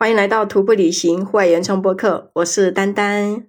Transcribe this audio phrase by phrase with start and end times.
[0.00, 3.48] 欢迎来到徒步旅行户外原创播客，我是丹丹。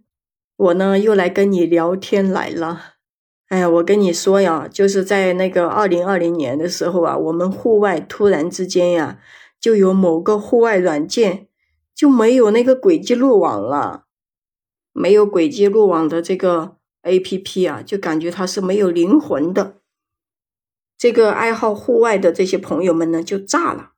[0.55, 2.95] 我呢又来跟你聊天来了。
[3.49, 9.19] 哎呀，我跟你说呀，就是在那个二零二零年的时候啊，我们户外突然之间呀，
[9.61, 11.49] 就有某个户外软件
[11.93, 14.05] 就没有那个轨迹路网了，
[14.91, 19.75] 没有轨迹路网的这个 A P P 啊，就感觉它是没有灵魂的。
[20.97, 23.91] 这个爱好户外的这些朋友们呢，就炸了。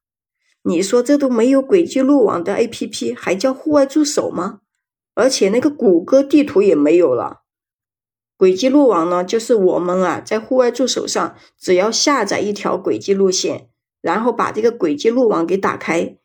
[0.63, 4.59] 你说这都没有轨迹路网的 A P P，还叫户外助手吗？
[5.15, 7.41] 而且那个谷歌地图也没有了。
[8.37, 13.69] 轨迹路网呢，就是我们啊在户外助手上，只要下载一条轨迹路线，
[14.01, 16.17] 然后把这个轨迹路网给打开，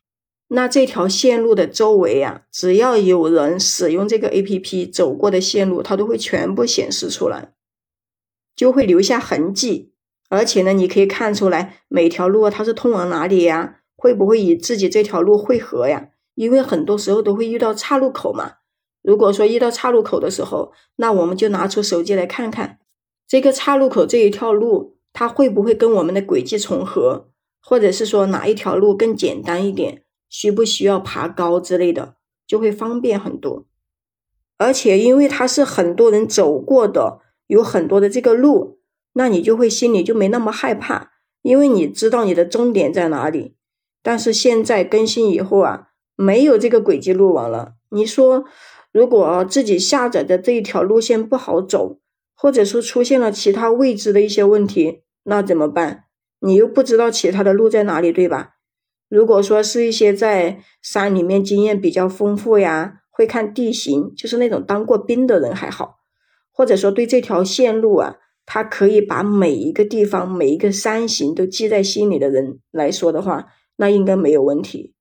[0.47, 7.53] 那这条线路的周围啊，只要有人使用这个 A P P 走过的线路，它都会全部显示出来，
[8.55, 9.91] 就会留下痕迹。
[10.29, 13.81] 而且呢，你可以看出来每条路它是通往哪里呀？
[13.97, 16.09] 会不会与自己这条路汇合呀？
[16.35, 18.53] 因为很多时候都会遇到岔路口嘛。
[19.01, 22.79] 如果说遇到岔路口的时候，那我们就拿出手机来看看，
[23.27, 33.65] 这个岔路口这一条路，它会不会跟我们的轨迹重合，或者是说哪一条路更简单一点，需不需要爬高之类的，就会方便很多。
[34.57, 38.79] 而且因为它是很多人走过的，有很多的这个路，
[39.13, 43.56] 那你就会心里就没那么害怕，因为你知道你的终点在哪里。
[44.07, 47.73] 但是现在更新以后啊，没有这个轨迹路网了。
[47.89, 48.45] 你说，
[48.93, 51.99] 如果自己下载的这一条路线不好走，
[52.33, 56.05] 或者说出现了其他未知的一些问题，那怎么办？
[56.39, 58.51] 你又不知道其他的路在哪里，对吧？
[59.09, 65.97] 如果说是一些在山里面经验比较丰富呀，会看地形，就是那种当过兵的人还好，
[66.53, 73.47] 或者说对这条线路啊，他可以把每一个地方、每一个山形都记在心里的人来说的话。
[73.77, 74.93] 那应该没有问题，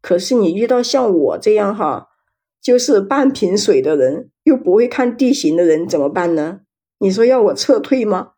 [0.00, 2.08] 可是你遇到像我这样哈，
[2.60, 6.60] 就是半瓶水的人，又不会看地形的人怎么办呢？
[6.98, 8.32] 你说要我撤退吗？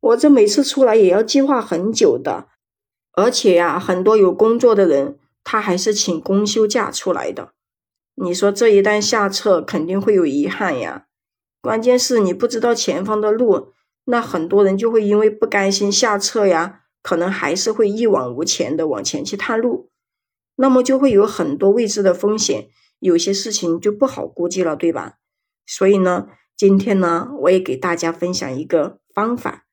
[0.00, 2.48] 我这每次出来也要计划很久的，
[3.12, 7.52] 而且呀，很多有工作的人，他还是请公休假出来的。
[8.16, 11.06] 你说这一旦下撤，肯定会有遗憾呀。
[11.60, 13.68] 关键是你不知道前方的路，
[14.06, 16.81] 那很多人就会因为不甘心下撤呀。
[17.02, 19.90] 可能还是会一往无前的往前去探路，
[20.54, 22.68] 那么就会有很多未知的风险，
[23.00, 25.14] 有些事情就不好估计了，对吧？
[25.66, 29.66] 所以呢，今天呢，我也给大家分享一个方法。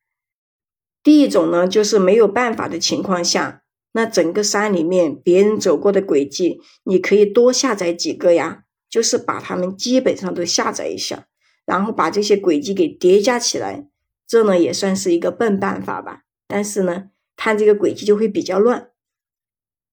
[1.03, 3.61] 第一种呢，就是没有办法的情况下，
[3.91, 11.27] 那整个山里面别人走过的轨迹，你可以多下载几个呀，就是把它们基本上都下载一下，
[11.65, 13.87] 然后把这些轨迹给叠加起来，
[14.27, 16.23] 这呢也算是一个笨办法吧。
[16.47, 17.09] 但是呢。
[17.41, 18.89] 看这个轨迹就会比较乱，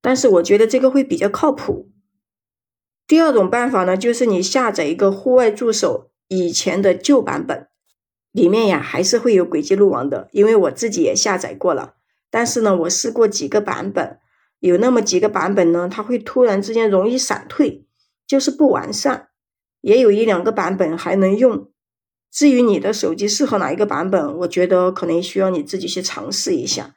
[0.03, 1.93] 但是我觉得这个会比较靠谱。
[3.07, 7.69] 第二种办法呢，就是你下载一个户外助手以前的旧版本，
[8.33, 11.95] 里面呀还是会有轨迹路网的，因为我自己也下载过了。
[12.33, 14.19] 但是呢，我试过几个版本，
[14.59, 17.87] 有那么几个版本呢，它会突然之间容易闪退，
[18.27, 19.29] 就是不完善；
[19.83, 21.71] 也有一两个版本还能用。
[22.33, 26.97] 至于你的手机适合哪一个版本，我觉得可能需要你自己去尝试一下。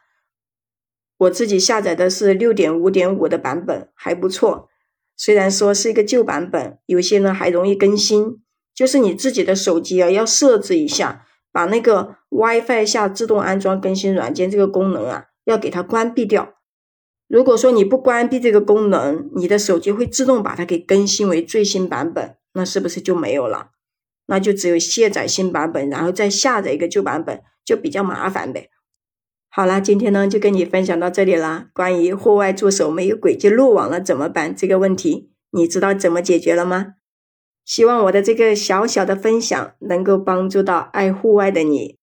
[1.20, 4.70] 我自己下载的是六点五点五的版本，还不错。
[5.16, 8.42] 虽然说是一个旧版本，有些呢还容易更新。
[8.74, 16.54] 就是你自己的手机啊，要设置一下，把那个 WiFi 下自动安装更新软件这个功能啊，要给它关闭掉。
[17.28, 23.72] 如果说你不关闭这个功能，你的手机会自动把它给更新为最新版本，那是不是就没有了？
[24.28, 28.70] 那就只有卸载新版本，然后再下载一个旧版本，就比较麻烦呗。
[29.52, 31.70] 好了，今天呢就跟你分享到这里啦。
[31.74, 36.94] 关于户外助手没有轨迹路网了怎么办这个问题，你知道怎么解决了吗？
[37.66, 41.98] 希望我的这个小小的分享能够帮助到爱户外的你。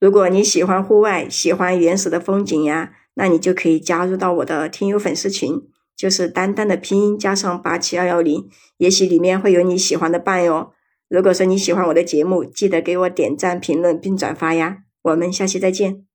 [0.00, 5.62] 如果你喜欢户外，喜欢原始的风景呀，那你就可以加入到我的听友粉丝群，
[5.96, 10.72] 就是丹丹的拼音加上八七二幺零，也许里面会有你喜欢的伴哟。
[11.08, 14.78] 如果说你喜欢我的节目，记得给我点赞、评论并转发呀。
[15.02, 16.13] 我们下期再见。